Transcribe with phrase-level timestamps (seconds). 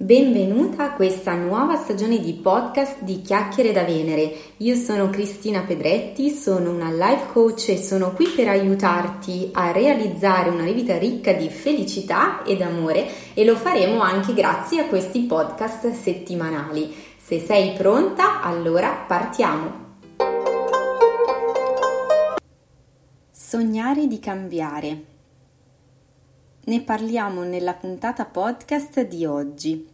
[0.00, 4.32] Benvenuta a questa nuova stagione di podcast di Chiacchiere da Venere.
[4.58, 10.50] Io sono Cristina Pedretti, sono una life coach e sono qui per aiutarti a realizzare
[10.50, 15.90] una vita ricca di felicità ed amore e lo faremo anche grazie a questi podcast
[15.90, 16.94] settimanali.
[17.16, 19.86] Se sei pronta, allora partiamo.
[23.32, 25.16] Sognare di cambiare.
[26.68, 29.88] Ne parliamo nella puntata podcast di oggi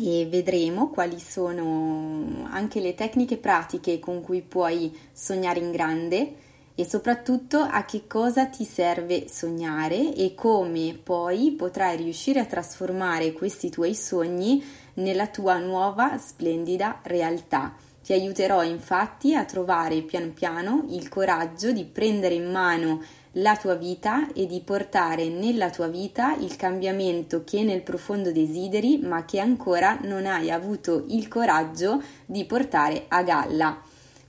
[0.00, 6.34] e vedremo quali sono anche le tecniche pratiche con cui puoi sognare in grande
[6.74, 13.32] e soprattutto a che cosa ti serve sognare e come poi potrai riuscire a trasformare
[13.32, 17.76] questi tuoi sogni nella tua nuova splendida realtà.
[18.02, 23.02] Ti aiuterò infatti a trovare pian piano il coraggio di prendere in mano
[23.34, 28.98] la tua vita e di portare nella tua vita il cambiamento che nel profondo desideri
[28.98, 33.80] ma che ancora non hai avuto il coraggio di portare a galla.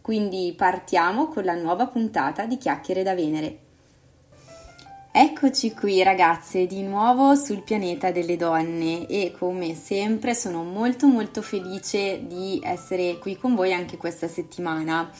[0.01, 3.57] Quindi partiamo con la nuova puntata di Chiacchiere da Venere.
[5.13, 11.41] Eccoci qui ragazze di nuovo sul pianeta delle donne e come sempre sono molto molto
[11.41, 15.11] felice di essere qui con voi anche questa settimana.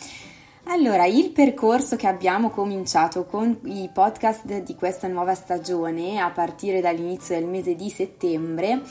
[0.65, 6.81] Allora, il percorso che abbiamo cominciato con i podcast di questa nuova stagione a partire
[6.81, 8.81] dall'inizio del mese di settembre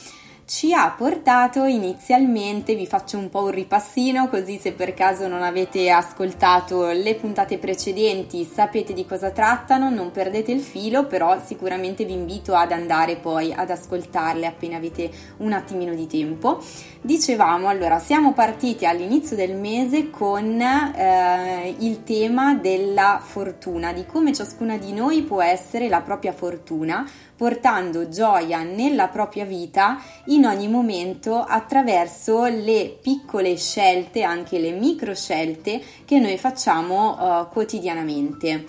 [0.51, 5.45] ci ha portato inizialmente, vi faccio un po' un ripassino così se per caso non
[5.45, 12.05] avete ascoltato le puntate precedenti sapete di cosa trattano, non perdete il filo, però sicuramente
[12.05, 16.61] vi invito ad andare poi ad ascoltarle appena avete un attimino di tempo.
[17.01, 24.33] Dicevamo allora, siamo partiti all'inizio del mese con eh, il tema della fortuna, di come
[24.33, 27.09] ciascuna di noi può essere la propria fortuna
[27.41, 35.15] portando gioia nella propria vita in ogni momento attraverso le piccole scelte, anche le micro
[35.15, 38.67] scelte che noi facciamo uh, quotidianamente.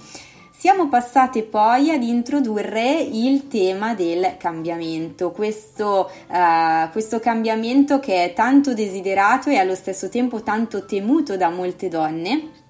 [0.51, 8.33] Siamo passate poi ad introdurre il tema del cambiamento, questo, uh, questo, cambiamento che è
[8.33, 12.60] tanto desiderato e allo stesso tempo tanto temuto da molte donne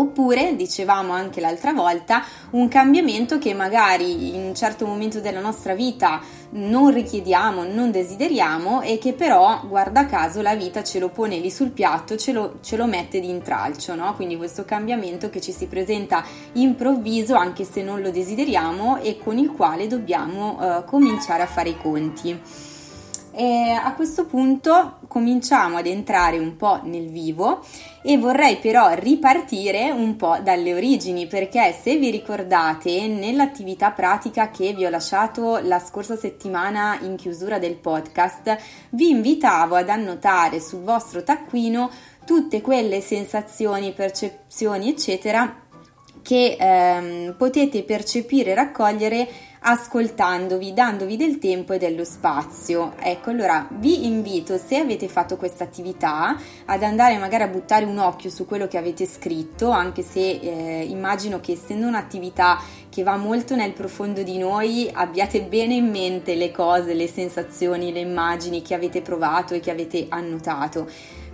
[0.00, 5.74] Oppure, dicevamo anche l'altra volta, un cambiamento che magari in un certo momento della nostra
[5.74, 6.22] vita
[6.52, 11.50] non richiediamo, non desideriamo e che però, guarda caso, la vita ce lo pone lì
[11.50, 14.14] sul piatto, ce lo, ce lo mette di intralcio, no?
[14.14, 19.36] Quindi questo cambiamento che ci si presenta improvviso anche se non lo desideriamo e con
[19.36, 22.40] il quale dobbiamo uh, cominciare a fare i conti.
[23.32, 27.64] E a questo punto cominciamo ad entrare un po' nel vivo
[28.02, 34.72] e vorrei però ripartire un po' dalle origini perché se vi ricordate nell'attività pratica che
[34.72, 38.56] vi ho lasciato la scorsa settimana in chiusura del podcast
[38.90, 41.88] vi invitavo ad annotare sul vostro taccuino
[42.24, 45.68] tutte quelle sensazioni, percezioni eccetera
[46.22, 49.28] che ehm, potete percepire e raccogliere
[49.62, 52.94] ascoltandovi, dandovi del tempo e dello spazio.
[52.98, 57.98] Ecco, allora vi invito, se avete fatto questa attività, ad andare magari a buttare un
[57.98, 63.16] occhio su quello che avete scritto, anche se eh, immagino che essendo un'attività che va
[63.16, 68.62] molto nel profondo di noi, abbiate bene in mente le cose, le sensazioni, le immagini
[68.62, 70.88] che avete provato e che avete annotato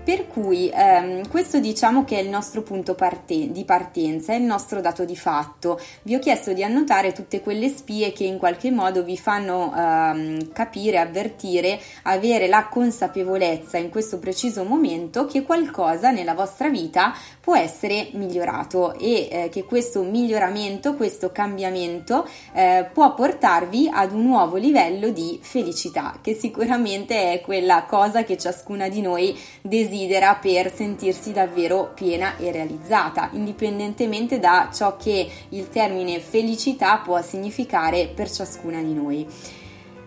[0.06, 4.44] per cui ehm, questo diciamo che è il nostro punto parte- di partenza, è il
[4.44, 5.81] nostro dato di fatto.
[6.03, 10.53] Vi ho chiesto di annotare tutte quelle spie che in qualche modo vi fanno ehm,
[10.53, 17.56] capire, avvertire, avere la consapevolezza in questo preciso momento che qualcosa nella vostra vita può
[17.56, 24.55] essere migliorato e eh, che questo miglioramento, questo cambiamento eh, può portarvi ad un nuovo
[24.55, 30.73] livello di felicità, che sicuramente è quella cosa che ciascuna di noi desidera desidera per
[30.75, 38.31] sentirsi davvero piena e realizzata, indipendentemente da ciò che il termine felicità può significare per
[38.31, 39.27] ciascuna di noi.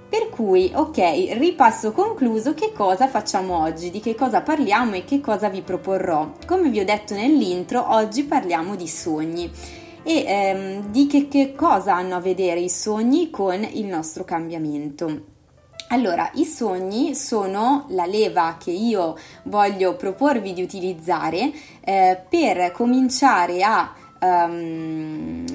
[0.09, 0.97] Per cui, ok,
[1.37, 6.31] ripasso concluso, che cosa facciamo oggi, di che cosa parliamo e che cosa vi proporrò.
[6.47, 9.51] Come vi ho detto nell'intro, oggi parliamo di sogni
[10.01, 15.37] e ehm, di che, che cosa hanno a vedere i sogni con il nostro cambiamento.
[15.91, 21.51] Allora, i sogni sono la leva che io voglio proporvi di utilizzare
[21.81, 25.45] eh, per cominciare a Um,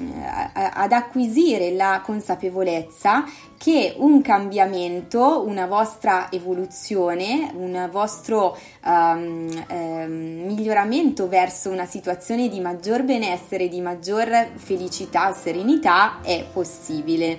[0.73, 3.23] ad acquisire la consapevolezza
[3.57, 12.59] che un cambiamento, una vostra evoluzione, un vostro um, um, miglioramento verso una situazione di
[12.59, 17.37] maggior benessere, di maggior felicità, serenità è possibile.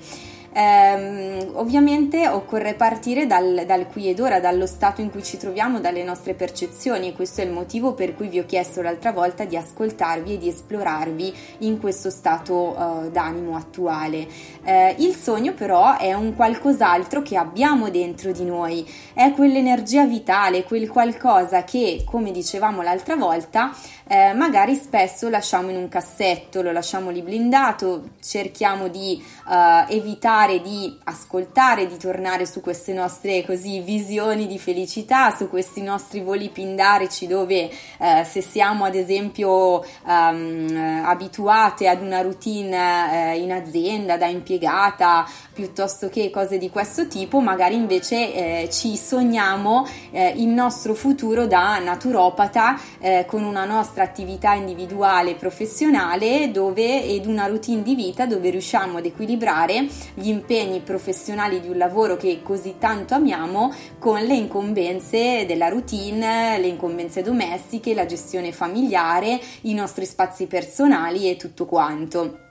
[0.58, 5.81] Ehm, ovviamente occorre partire dal, dal, qui ed ora, dallo stato in cui ci troviamo,
[5.81, 9.44] dalle nostre percezioni e questo è il motivo per cui vi ho chiesto l'altra volta
[9.44, 14.26] di ascoltarvi e di esplorarvi in questo stato uh, d'animo attuale.
[14.64, 20.64] Uh, il sogno però è un qualcos'altro che abbiamo dentro di noi, è quell'energia vitale,
[20.64, 23.76] quel qualcosa che, come dicevamo l'altra volta,
[24.08, 30.61] eh, magari spesso lasciamo in un cassetto, lo lasciamo lì blindato, cerchiamo di uh, evitare
[30.61, 36.50] di ascoltare, di tornare su queste nostre così visioni di felicità, su questi nostri voli
[36.50, 37.69] pindarici dove
[37.99, 45.26] uh, se siamo ad esempio um, abituate ad una routine uh, in azienda da impiegata
[45.56, 51.47] piuttosto che cose di questo tipo, magari invece eh, ci sogniamo eh, il nostro futuro
[51.47, 57.94] da naturopata eh, con una nostra attività individuale e professionale dove, ed una routine di
[57.94, 63.72] vita dove riusciamo ad equilibrare gli impegni professionali di un lavoro che così tanto amiamo
[63.98, 71.31] con le incombenze della routine, le incombenze domestiche, la gestione familiare, i nostri spazi personali
[71.31, 72.45] e tutto quanto.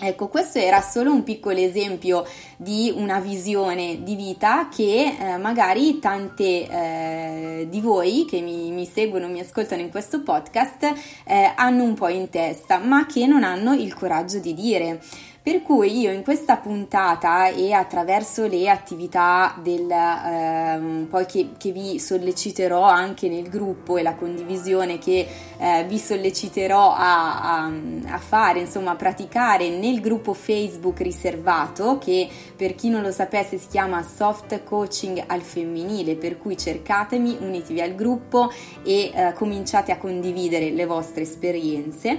[0.00, 2.24] Ecco, questo era solo un piccolo esempio
[2.56, 8.86] di una visione di vita che eh, magari tante eh, di voi che mi, mi,
[8.86, 10.92] seguono, mi ascoltano in questo podcast
[11.24, 15.00] eh, hanno un po' in testa, ma che non hanno il coraggio di dire.
[15.48, 21.72] Per cui io in questa puntata e attraverso le attività del, eh, poi che, che,
[21.72, 27.72] vi solleciterò anche nel gruppo e la condivisione che eh, vi solleciterò a, a,
[28.08, 33.56] a, fare, insomma a praticare nel gruppo Facebook riservato che per chi non lo sapesse
[33.56, 38.52] si chiama Soft Coaching al femminile, per cui cercatemi, unitevi al gruppo
[38.84, 42.18] e eh, cominciate a condividere le vostre esperienze.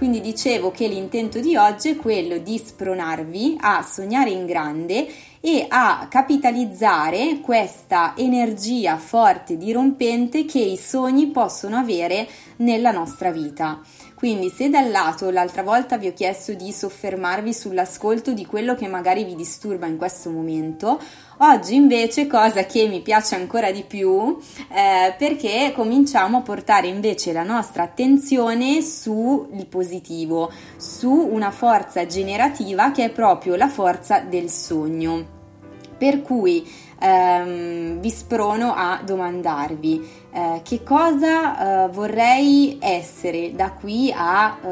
[0.00, 5.06] Quindi dicevo che l'intento di oggi è quello di spronarvi a sognare in grande
[5.40, 13.80] e a capitalizzare questa energia forte, dirompente che i sogni possono avere nella nostra vita.
[14.20, 18.86] Quindi se dal lato l'altra volta vi ho chiesto di soffermarvi sull'ascolto di quello che
[18.86, 21.00] magari vi disturba in questo momento,
[21.38, 24.36] oggi invece cosa che mi piace ancora di più
[24.68, 32.90] eh, perché cominciamo a portare invece la nostra attenzione sul positivo, su una forza generativa
[32.90, 35.38] che è proprio la forza del sogno.
[35.96, 36.70] Per cui
[37.00, 44.66] ehm, vi sprono a domandarvi eh, che cosa eh, vorrei essere da qui a eh,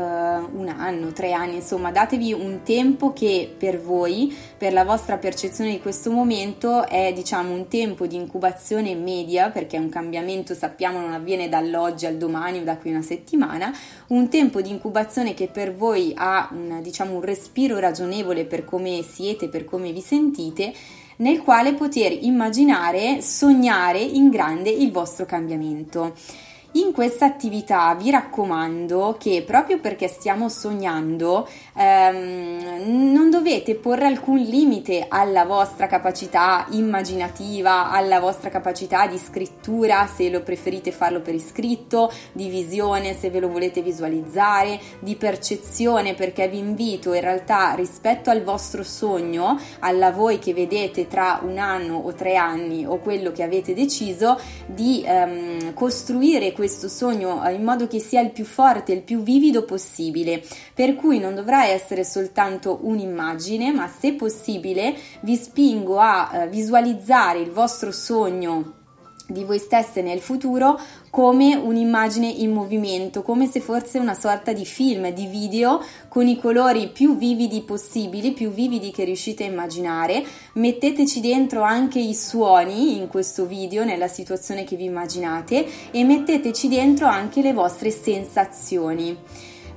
[0.53, 5.71] un anno, tre anni, insomma datevi un tempo che per voi, per la vostra percezione
[5.71, 11.13] di questo momento è diciamo un tempo di incubazione media perché un cambiamento sappiamo non
[11.13, 13.73] avviene dall'oggi al domani o da qui una settimana,
[14.09, 19.03] un tempo di incubazione che per voi ha un, diciamo un respiro ragionevole per come
[19.03, 20.73] siete, per come vi sentite
[21.19, 26.15] nel quale poter immaginare, sognare in grande il vostro cambiamento.
[26.79, 34.39] In questa attività vi raccomando che proprio perché stiamo sognando ehm, non dovete porre alcun
[34.39, 41.35] limite alla vostra capacità immaginativa, alla vostra capacità di scrittura se lo preferite farlo per
[41.35, 47.73] iscritto, di visione se ve lo volete visualizzare, di percezione perché vi invito in realtà
[47.75, 52.99] rispetto al vostro sogno, alla voi che vedete tra un anno o tre anni o
[52.99, 58.31] quello che avete deciso, di ehm, costruire questo sogno eh, in modo che sia il
[58.31, 60.43] più forte, il più vivido possibile,
[60.75, 67.41] per cui non dovrà essere soltanto un'immagine, ma se possibile vi spingo a eh, visualizzare
[67.41, 68.75] il vostro sogno
[69.29, 74.65] di voi stesse nel futuro come un'immagine in movimento, come se fosse una sorta di
[74.65, 80.25] film, di video con i colori più vividi possibili, più vividi che riuscite a immaginare.
[80.55, 86.69] Metteteci dentro anche i suoni in questo video, nella situazione che vi immaginate e metteteci
[86.69, 89.17] dentro anche le vostre sensazioni.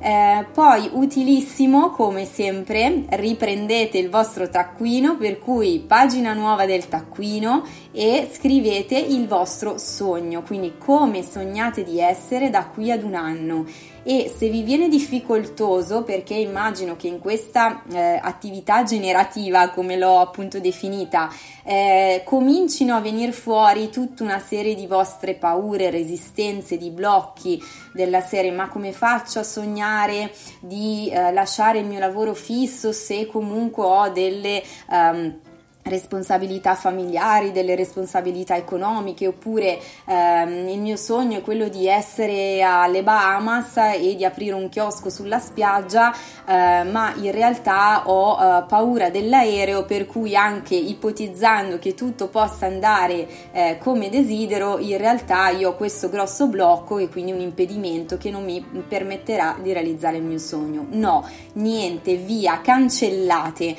[0.03, 7.63] Eh, poi utilissimo come sempre riprendete il vostro taccuino per cui pagina nuova del taccuino
[7.91, 13.65] e scrivete il vostro sogno quindi come sognate di essere da qui ad un anno
[14.03, 20.19] e se vi viene difficoltoso perché immagino che in questa eh, attività generativa come l'ho
[20.19, 21.29] appunto definita
[21.63, 27.61] eh, comincino a venire fuori tutta una serie di vostre paure, resistenze, di blocchi
[27.93, 33.27] della serie ma come faccio a sognare di eh, lasciare il mio lavoro fisso se
[33.27, 35.39] comunque ho delle um,
[35.83, 43.03] responsabilità familiari, delle responsabilità economiche oppure ehm, il mio sogno è quello di essere alle
[43.03, 46.13] Bahamas e di aprire un chiosco sulla spiaggia
[46.45, 52.65] eh, ma in realtà ho eh, paura dell'aereo per cui anche ipotizzando che tutto possa
[52.65, 58.17] andare eh, come desidero in realtà io ho questo grosso blocco e quindi un impedimento
[58.17, 60.85] che non mi permetterà di realizzare il mio sogno.
[60.89, 63.75] No, niente, via, cancellate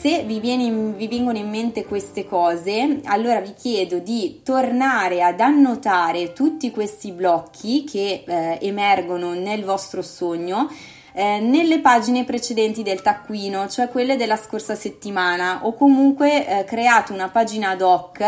[0.00, 5.40] se vi, viene, vi, vengono in mente queste cose, allora vi chiedo di tornare ad
[5.40, 10.70] annotare tutti questi blocchi che eh, emergono nel vostro sogno.
[11.12, 17.12] Eh, nelle pagine precedenti del taccuino, cioè quelle della scorsa settimana, o comunque eh, create
[17.12, 18.20] una pagina ad hoc,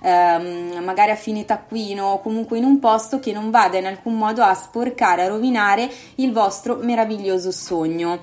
[0.00, 4.16] ehm, magari a fine taccuino, o comunque in un posto che non vada in alcun
[4.16, 8.20] modo a sporcare, a rovinare il vostro meraviglioso sogno.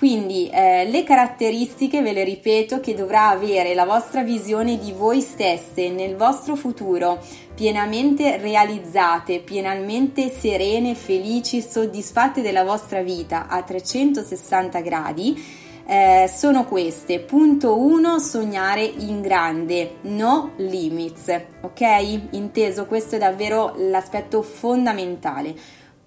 [0.00, 5.20] Quindi eh, le caratteristiche, ve le ripeto, che dovrà avere la vostra visione di voi
[5.20, 7.18] stesse nel vostro futuro,
[7.54, 15.44] pienamente realizzate, pienamente serene, felici, soddisfatte della vostra vita a 360 gradi.
[15.84, 17.20] Eh, sono queste.
[17.20, 21.30] Punto 1, sognare in grande, no limits,
[21.60, 22.20] ok?
[22.30, 25.54] Inteso, questo è davvero l'aspetto fondamentale.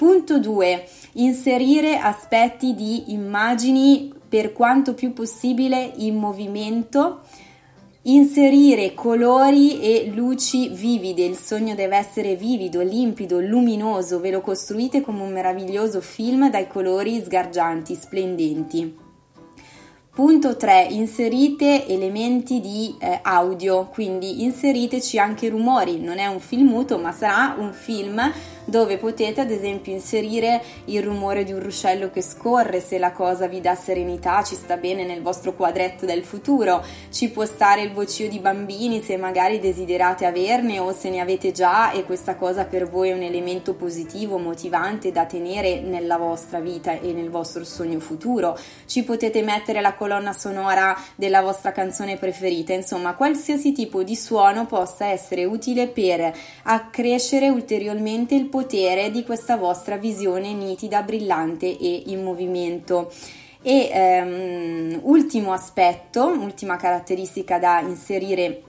[0.04, 0.86] Punto 2.
[1.14, 7.22] Inserire aspetti di immagini per quanto più possibile in movimento.
[8.02, 15.00] Inserire colori e luci vivide, il sogno deve essere vivido, limpido, luminoso, ve lo costruite
[15.00, 18.98] come un meraviglioso film dai colori sgargianti, splendenti.
[20.14, 20.90] Punto 3.
[20.92, 27.12] Inserite elementi di eh, audio, quindi inseriteci anche rumori, non è un film muto ma
[27.12, 28.22] sarà un film
[28.66, 33.48] dove potete ad esempio inserire il rumore di un ruscello che scorre se la cosa
[33.48, 37.92] vi dà serenità, ci sta bene nel vostro quadretto del futuro, ci può stare il
[37.92, 42.66] vocio di bambini se magari desiderate averne o se ne avete già e questa cosa
[42.66, 47.64] per voi è un elemento positivo, motivante da tenere nella vostra vita e nel vostro
[47.64, 48.58] sogno futuro.
[48.86, 54.66] Ci potete mettere la colonna sonora della vostra canzone preferita, insomma qualsiasi tipo di suono
[54.66, 62.04] possa essere utile per accrescere ulteriormente il potere di questa vostra visione nitida, brillante e
[62.06, 63.12] in movimento.
[63.64, 68.62] E ehm, ultimo aspetto, ultima caratteristica da inserire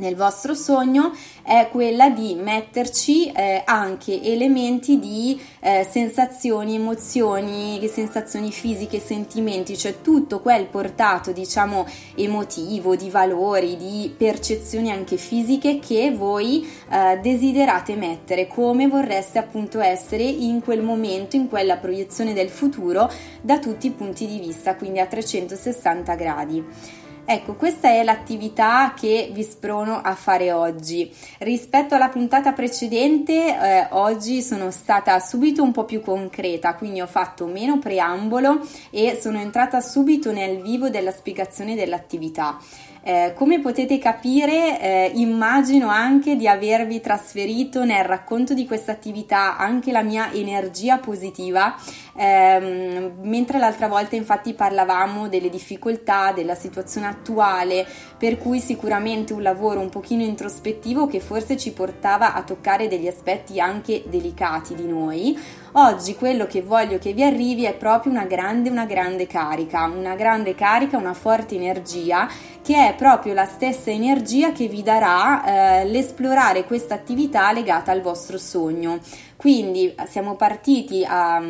[0.00, 8.50] nel vostro sogno è quella di metterci eh, anche elementi di eh, sensazioni, emozioni, sensazioni
[8.50, 16.12] fisiche, sentimenti, cioè tutto quel portato, diciamo, emotivo, di valori, di percezioni anche fisiche che
[16.12, 22.48] voi eh, desiderate mettere, come vorreste appunto essere in quel momento, in quella proiezione del
[22.48, 26.64] futuro da tutti i punti di vista, quindi a 360 gradi.
[27.32, 31.08] Ecco, questa è l'attività che vi sprono a fare oggi.
[31.38, 37.06] Rispetto alla puntata precedente, eh, oggi sono stata subito un po' più concreta, quindi ho
[37.06, 38.58] fatto meno preambolo
[38.90, 42.58] e sono entrata subito nel vivo della spiegazione dell'attività.
[43.02, 49.56] Eh, come potete capire, eh, immagino anche di avervi trasferito nel racconto di questa attività
[49.56, 51.74] anche la mia energia positiva,
[52.20, 57.86] ehm, mentre l'altra volta infatti parlavamo delle difficoltà, della situazione attuale,
[58.18, 63.06] per cui sicuramente un lavoro un pochino introspettivo che forse ci portava a toccare degli
[63.06, 65.38] aspetti anche delicati di noi.
[65.72, 70.16] Oggi quello che voglio che vi arrivi è proprio una grande, una grande carica, una
[70.16, 72.28] grande carica, una forte energia
[72.62, 78.02] che è proprio la stessa energia che vi darà eh, l'esplorare questa attività legata al
[78.02, 78.98] vostro sogno.
[79.36, 81.40] Quindi siamo partiti a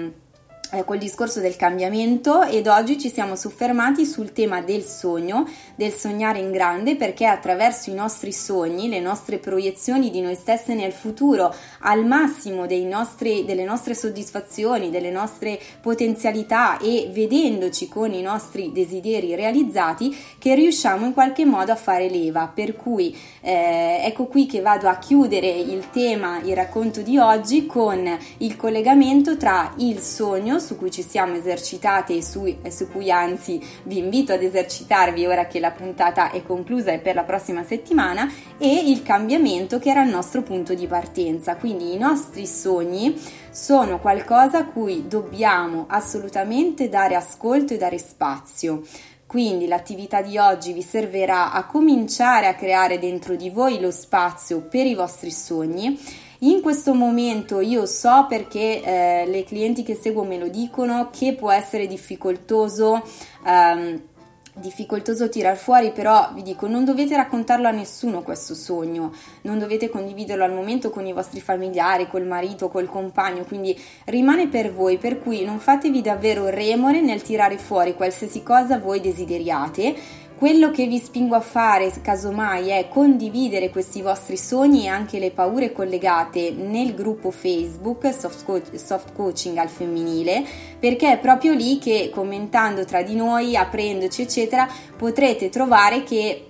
[0.84, 6.38] col discorso del cambiamento ed oggi ci siamo soffermati sul tema del sogno, del sognare
[6.38, 11.52] in grande perché attraverso i nostri sogni, le nostre proiezioni di noi stesse nel futuro
[11.80, 19.34] al massimo nostri, delle nostre soddisfazioni, delle nostre potenzialità e vedendoci con i nostri desideri
[19.34, 22.50] realizzati che riusciamo in qualche modo a fare leva.
[22.52, 27.66] Per cui eh, ecco qui che vado a chiudere il tema, il racconto di oggi
[27.66, 28.08] con
[28.38, 33.10] il collegamento tra il sogno su cui ci siamo esercitati e su, e su cui
[33.10, 37.64] anzi vi invito ad esercitarvi ora che la puntata è conclusa e per la prossima
[37.64, 41.56] settimana e il cambiamento che era il nostro punto di partenza.
[41.56, 48.82] Quindi i nostri sogni sono qualcosa a cui dobbiamo assolutamente dare ascolto e dare spazio.
[49.30, 54.60] Quindi l'attività di oggi vi servirà a cominciare a creare dentro di voi lo spazio
[54.60, 55.96] per i vostri sogni
[56.40, 61.35] in questo momento io so perché eh, le clienti che seguo me lo dicono che
[61.35, 63.02] può essere difficoltoso.
[63.44, 64.09] Um,
[64.52, 69.88] difficoltoso tirar fuori, però vi dico, non dovete raccontarlo a nessuno questo sogno, non dovete
[69.88, 74.99] condividerlo al momento con i vostri familiari, col marito, col compagno, quindi rimane per voi,
[74.99, 79.94] per cui non fatevi davvero remore nel tirare fuori qualsiasi cosa voi desideriate
[80.40, 85.32] quello che vi spingo a fare, casomai, è condividere questi vostri sogni e anche le
[85.32, 90.42] paure collegate nel gruppo Facebook Soft, Co- Soft Coaching al femminile,
[90.78, 94.66] perché è proprio lì che commentando tra di noi, aprendoci, eccetera,
[94.97, 96.47] potrete trovare che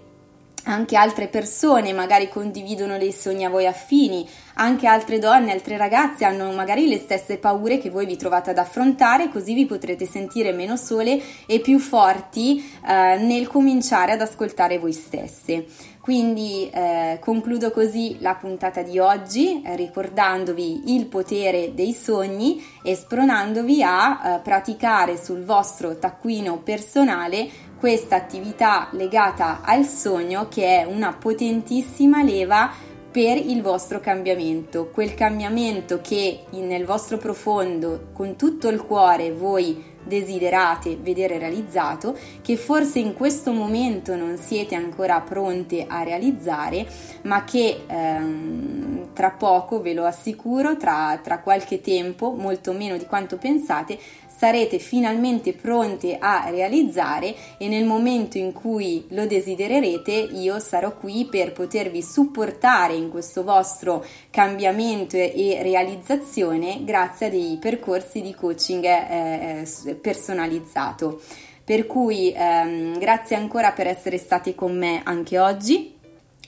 [0.65, 4.25] anche altre persone magari condividono dei sogni a voi affini,
[4.61, 8.59] anche altre donne, altre ragazze hanno magari le stesse paure che voi vi trovate ad
[8.59, 14.79] affrontare, così vi potrete sentire meno sole e più forti eh, nel cominciare ad ascoltare
[14.79, 15.65] voi stesse.
[16.01, 22.95] Quindi eh, concludo così la puntata di oggi eh, ricordandovi il potere dei sogni e
[22.95, 27.49] spronandovi a eh, praticare sul vostro taccuino personale
[27.79, 32.71] questa attività legata al sogno che è una potentissima leva
[33.11, 39.90] per il vostro cambiamento, quel cambiamento che nel vostro profondo, con tutto il cuore, voi
[40.05, 46.87] desiderate vedere realizzato, che forse in questo momento non siete ancora pronte a realizzare,
[47.23, 53.07] ma che ehm, tra poco, ve lo assicuro, tra, tra qualche tempo, molto meno di
[53.07, 53.99] quanto pensate,
[54.41, 61.27] sarete finalmente pronte a realizzare e nel momento in cui lo desidererete io sarò qui
[61.31, 68.83] per potervi supportare in questo vostro cambiamento e realizzazione grazie a dei percorsi di coaching
[68.83, 71.21] eh, eh personalizzato.
[71.65, 75.97] Per cui ehm, grazie ancora per essere stati con me anche oggi.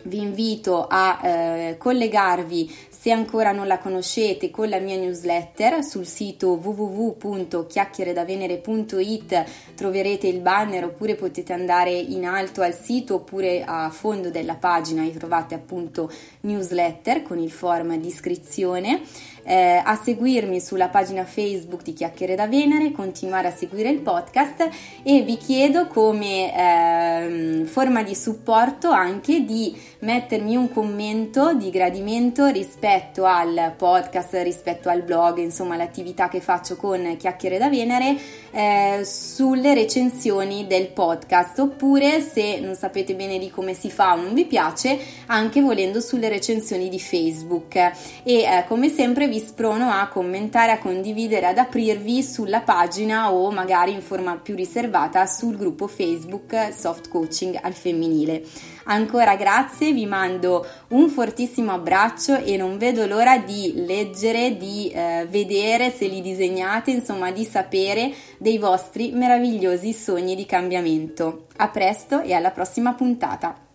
[0.04, 6.06] Vi invito a eh, collegarvi se ancora non la conoscete, con la mia newsletter sul
[6.06, 9.44] sito www.chiacchieredavenere.it
[9.74, 15.04] troverete il banner oppure potete andare in alto al sito oppure a fondo della pagina
[15.04, 16.08] e trovate appunto
[16.42, 19.02] newsletter con il form di iscrizione
[19.44, 24.68] eh, a seguirmi sulla pagina Facebook di Chiacchiere da Venere, continuare a seguire il podcast
[25.02, 32.46] e vi chiedo come eh, forma di supporto anche di mettermi un commento di gradimento
[32.46, 38.16] rispetto al podcast, rispetto al blog, insomma l'attività che faccio con Chiacchiere da Venere
[38.50, 41.58] eh, sulle recensioni del podcast.
[41.60, 46.00] Oppure se non sapete bene di come si fa o non vi piace anche volendo
[46.00, 47.74] sulle recensioni di Facebook.
[47.76, 47.92] E
[48.24, 53.94] eh, come sempre vi sprono a commentare, a condividere, ad aprirvi sulla pagina o magari
[53.94, 58.44] in forma più riservata sul gruppo Facebook Soft Coaching al femminile.
[58.84, 65.26] Ancora grazie, vi mando un fortissimo abbraccio e non vedo l'ora di leggere, di eh,
[65.30, 71.46] vedere se li disegnate, insomma di sapere dei vostri meravigliosi sogni di cambiamento.
[71.56, 73.71] A presto e alla prossima puntata!